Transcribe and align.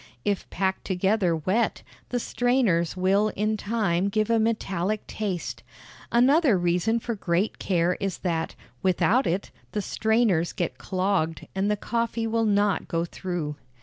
If 0.25 0.49
packed 0.49 0.83
together 0.85 1.35
wet, 1.35 1.83
the 2.09 2.19
strainers 2.19 2.97
will 2.97 3.27
in 3.35 3.55
time 3.55 4.09
give 4.09 4.31
a 4.31 4.39
metallic 4.39 5.05
taste. 5.05 5.61
Another 6.11 6.57
reason 6.57 6.99
for 6.99 7.13
great 7.13 7.59
care 7.59 7.97
is 7.99 8.17
that, 8.25 8.55
without 8.81 9.27
it, 9.27 9.51
the 9.73 9.81
strainers 9.83 10.53
get 10.53 10.79
clogged 10.79 11.45
and 11.53 11.69
the 11.69 11.77
coffee 11.77 12.25
will 12.25 12.45
not 12.45 12.87
go 12.87 13.05
through. 13.05 13.57